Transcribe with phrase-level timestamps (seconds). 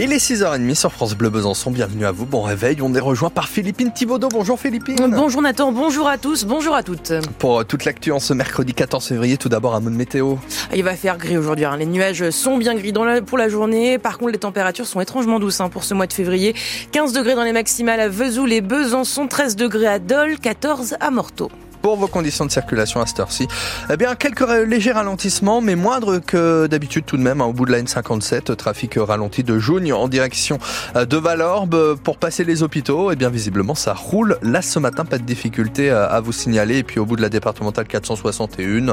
[0.00, 1.72] Il est 6h30 sur France Bleu Besançon.
[1.72, 2.24] Bienvenue à vous.
[2.24, 2.76] Bon réveil.
[2.82, 4.28] On est rejoint par Philippine Thibaudot.
[4.28, 5.12] Bonjour Philippine.
[5.12, 5.72] Bonjour Nathan.
[5.72, 6.44] Bonjour à tous.
[6.44, 7.12] Bonjour à toutes.
[7.40, 10.36] Pour euh, toute l'actu en ce mercredi 14 février, tout d'abord un mot de météo.
[10.72, 11.64] Il va faire gris aujourd'hui.
[11.64, 11.76] Hein.
[11.78, 12.92] Les nuages sont bien gris
[13.26, 13.98] pour la journée.
[13.98, 16.54] Par contre, les températures sont étrangement douces hein, pour ce mois de février.
[16.92, 21.10] 15 degrés dans les maximales à Vesoul et Besançon, 13 degrés à Dole, 14 à
[21.10, 21.50] Morteau
[21.88, 23.48] pour vos conditions de circulation à cette heure-ci.
[23.90, 27.40] Eh bien, quelques légers ralentissements, mais moindres que d'habitude tout de même.
[27.40, 30.58] Hein, au bout de la N57, trafic ralenti de Jougne en direction
[30.96, 33.10] euh, de Valorbe pour passer les hôpitaux.
[33.10, 34.36] Eh bien, visiblement, ça roule.
[34.42, 36.76] Là, ce matin, pas de difficulté euh, à vous signaler.
[36.76, 38.92] Et puis, au bout de la départementale 461,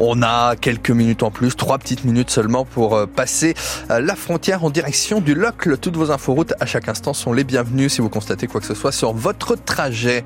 [0.00, 3.54] on a quelques minutes en plus, trois petites minutes seulement pour euh, passer
[3.90, 5.78] la frontière en direction du Locle.
[5.78, 8.74] Toutes vos inforoutes à chaque instant sont les bienvenues si vous constatez quoi que ce
[8.74, 10.24] soit sur votre trajet.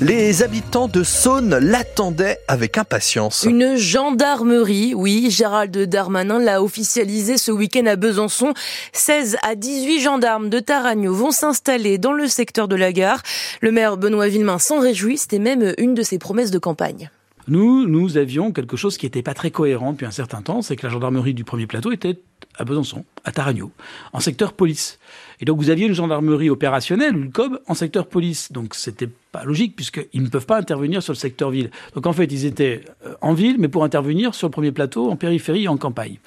[0.00, 3.44] Les habitants de Saône l'attendait avec impatience.
[3.48, 8.54] Une gendarmerie, oui, Gérald Darmanin l'a officialisé ce week-end à Besançon.
[8.92, 13.22] 16 à 18 gendarmes de Taragno vont s'installer dans le secteur de la gare.
[13.60, 17.10] Le maire Benoît Villemain s'en réjouit, c'était même une de ses promesses de campagne.
[17.48, 20.76] Nous, nous avions quelque chose qui n'était pas très cohérent depuis un certain temps, c'est
[20.76, 22.20] que la gendarmerie du premier plateau était
[22.56, 23.70] à Besançon, à Taragno,
[24.12, 24.98] en secteur police.
[25.40, 28.52] Et donc vous aviez une gendarmerie opérationnelle, une COB, en secteur police.
[28.52, 31.70] Donc c'était pas logique puisqu'ils ne peuvent pas intervenir sur le secteur ville.
[31.94, 35.10] Donc en fait, ils étaient euh, en ville, mais pour intervenir sur le premier plateau,
[35.10, 36.18] en périphérie et en campagne.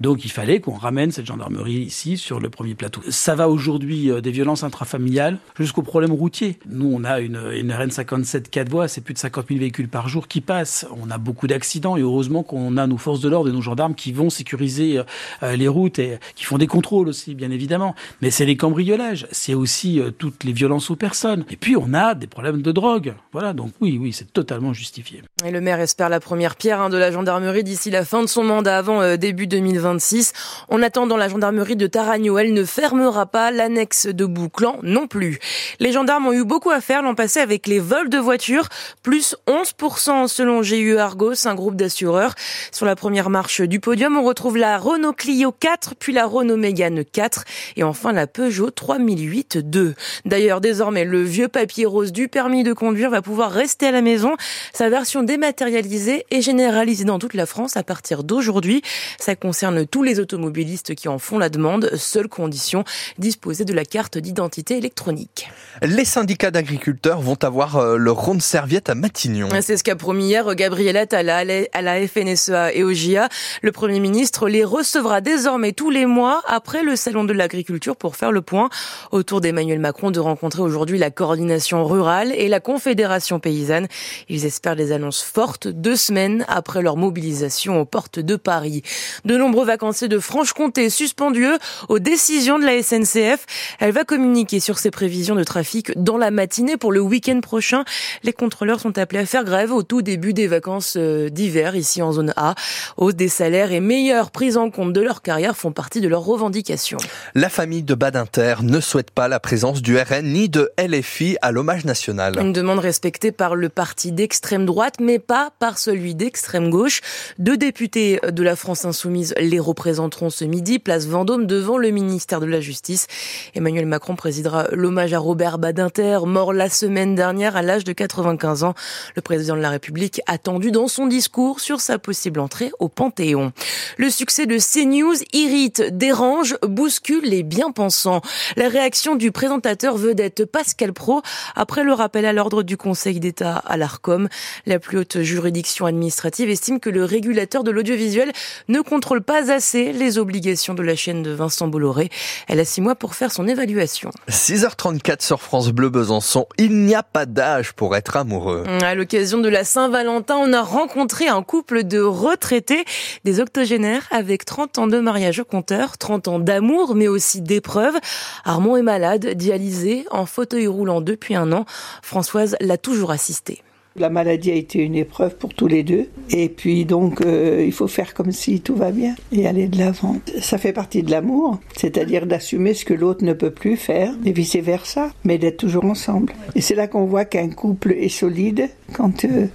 [0.00, 3.00] Donc il fallait qu'on ramène cette gendarmerie ici sur le premier plateau.
[3.08, 6.58] Ça va aujourd'hui euh, des violences intrafamiliales jusqu'aux problèmes routiers.
[6.68, 10.08] Nous, on a une, une RN57 4 voies, c'est plus de 50 000 véhicules par
[10.08, 10.86] jour qui passent.
[11.02, 13.94] On a beaucoup d'accidents et heureusement qu'on a nos forces de l'ordre et nos gendarmes
[13.94, 15.00] qui vont sécuriser
[15.42, 17.94] euh, les routes et qui font des contrôles aussi, bien évidemment.
[18.22, 21.44] Mais c'est les cambriolages, c'est aussi toutes les violences aux personnes.
[21.50, 23.14] Et puis on a des problèmes de drogue.
[23.32, 25.22] Voilà, donc oui, oui, c'est totalement justifié.
[25.44, 28.26] Et le maire espère la première pierre hein, de la gendarmerie d'ici la fin de
[28.26, 30.32] son mandat, avant euh, début 2026.
[30.68, 35.38] En attendant, la gendarmerie de Taragno, elle ne fermera pas l'annexe de Bouclan non plus.
[35.80, 38.68] Les gendarmes ont eu beaucoup à faire l'an passé avec les vols de voitures,
[39.02, 42.34] plus 11% selon GU Argos, un groupe d'assureurs.
[42.72, 46.56] Sur la première marche du podium, on retrouve la Renault Clio 4, puis la Renault
[46.56, 47.44] Mégane 4
[47.76, 49.94] et enfin la Peugeot 3008 2.
[50.24, 54.02] D'ailleurs, désormais, le vieux papier rose du permis de conduire va pouvoir rester à la
[54.02, 54.36] maison.
[54.72, 58.82] Sa version dématérialisée est généralisée dans toute la France à partir d'aujourd'hui.
[59.18, 61.90] Ça concerne tous les automobilistes qui en font la demande.
[61.96, 62.84] Seule condition,
[63.18, 65.48] disposer de la carte d'identité électronique.
[65.82, 69.48] Les syndicats d'agriculteurs vont avoir euh, le rond de serviette à Matignon.
[69.60, 73.28] C'est ce qu'a promis hier Gabriel Attal à la FNSEA et au GIA.
[73.62, 75.37] Le Premier ministre les recevra désormais
[75.76, 78.70] tous les mois après le Salon de l'agriculture pour faire le point.
[79.12, 83.86] Autour d'Emmanuel Macron de rencontrer aujourd'hui la coordination rurale et la Confédération paysanne.
[84.28, 88.82] Ils espèrent des annonces fortes deux semaines après leur mobilisation aux portes de Paris.
[89.24, 91.46] De nombreux vacanciers de Franche-Comté suspendus
[91.88, 93.46] aux décisions de la SNCF.
[93.78, 97.84] Elle va communiquer sur ses prévisions de trafic dans la matinée pour le week-end prochain.
[98.22, 102.02] Les contrôleurs sont appelés à faire grève au tout début des vacances euh, d'hiver ici
[102.02, 102.54] en zone A.
[102.96, 106.24] Hausse des salaires et meilleure prise en compte de leur carrière font partie de leurs
[106.24, 106.96] revendications.
[107.34, 111.52] La famille de Badinter ne souhaite pas la présence du RN ni de LFI à
[111.52, 112.38] l'hommage national.
[112.40, 117.02] Une demande respectée par le parti d'extrême droite, mais pas par celui d'extrême gauche.
[117.38, 122.40] Deux députés de la France insoumise les représenteront ce midi, place Vendôme, devant le ministère
[122.40, 123.06] de la Justice.
[123.54, 128.64] Emmanuel Macron présidera l'hommage à Robert Badinter, mort la semaine dernière à l'âge de 95
[128.64, 128.72] ans.
[129.14, 133.52] Le président de la République attendu dans son discours sur sa possible entrée au Panthéon.
[133.98, 138.20] Le succès de CNews irrite, dérange, bouscule les bien-pensants.
[138.56, 141.22] La réaction du présentateur vedette Pascal Pro
[141.54, 144.28] après le rappel à l'ordre du Conseil d'État à l'ARCOM.
[144.66, 148.32] La plus haute juridiction administrative estime que le régulateur de l'audiovisuel
[148.68, 152.10] ne contrôle pas assez les obligations de la chaîne de Vincent Bolloré.
[152.48, 154.10] Elle a six mois pour faire son évaluation.
[154.28, 156.46] 6h34 sur France Bleu Besançon.
[156.58, 158.64] Il n'y a pas d'âge pour être amoureux.
[158.82, 162.84] À l'occasion de la Saint-Valentin, on a rencontré un couple de retraités,
[163.24, 167.96] des octogénaires avec 30 ans de mariage au compteur, 30 ans d'amour, mais aussi d'épreuves.
[168.44, 171.64] Armand est malade, dialysé, en fauteuil roulant depuis un an.
[172.02, 173.62] Françoise l'a toujours assisté.
[173.98, 176.08] La maladie a été une épreuve pour tous les deux.
[176.30, 179.78] Et puis donc, euh, il faut faire comme si tout va bien et aller de
[179.78, 180.16] l'avant.
[180.40, 184.32] Ça fait partie de l'amour, c'est-à-dire d'assumer ce que l'autre ne peut plus faire et
[184.32, 186.32] vice-versa, mais d'être toujours ensemble.
[186.54, 189.46] Et c'est là qu'on voit qu'un couple est solide quand euh,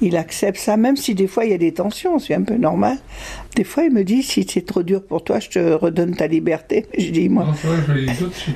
[0.00, 2.54] il accepte ça, même si des fois il y a des tensions, c'est un peu
[2.54, 2.96] normal.
[3.54, 6.26] Des fois, il me dit si c'est trop dur pour toi, je te redonne ta
[6.26, 6.86] liberté.
[6.98, 7.46] Je dis moi.
[7.48, 7.74] Hein.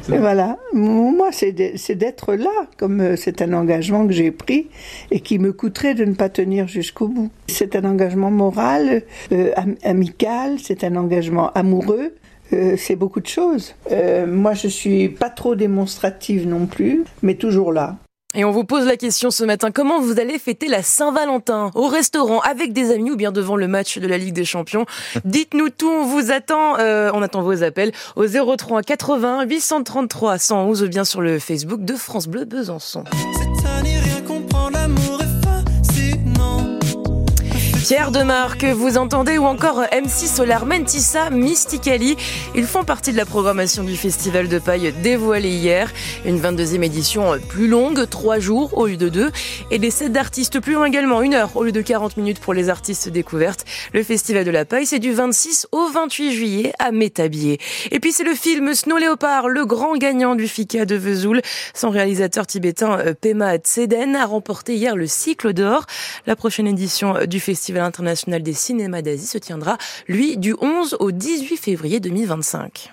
[0.09, 4.69] Voilà, moi c'est d'être là, comme euh, c'est un engagement que j'ai pris
[5.11, 7.31] et qui me coûterait de ne pas tenir jusqu'au bout.
[7.49, 9.03] C'est un engagement moral,
[9.33, 9.53] euh,
[9.83, 12.15] amical, c'est un engagement amoureux.
[12.53, 13.75] euh, c'est beaucoup de choses.
[13.91, 17.97] Euh, moi, je suis pas trop démonstrative non plus, mais toujours là.
[18.35, 21.87] Et on vous pose la question ce matin, comment vous allez fêter la Saint-Valentin Au
[21.87, 24.87] restaurant, avec des amis ou bien devant le match de la Ligue des Champions?
[25.27, 30.83] Dites-nous tout, on vous attend, euh, on attend vos appels au 03 80 833 111
[30.83, 33.05] ou bien sur le Facebook de France Bleu Besançon.
[37.93, 42.17] Pierre Demarque, vous entendez, ou encore MC Solar Mentissa, Mysticali.
[42.55, 45.93] Ils font partie de la programmation du Festival de Paille dévoilé hier.
[46.25, 49.31] Une 22e édition plus longue, 3 jours au lieu de 2.
[49.71, 52.55] Et des sets d'artistes plus longs également, 1 heure au lieu de 40 minutes pour
[52.55, 53.67] les artistes découvertes.
[53.93, 57.61] Le Festival de la Paille, c'est du 26 au 28 juillet à Métabier.
[57.91, 61.43] Et puis c'est le film Snow Leopard, le grand gagnant du FICA de Vesoul.
[61.75, 65.85] Son réalisateur tibétain euh, Pema Tseden a remporté hier le cycle d'or.
[66.27, 71.11] La prochaine édition du Festival international des cinémas d'Asie se tiendra, lui, du 11 au
[71.11, 72.91] 18 février 2025.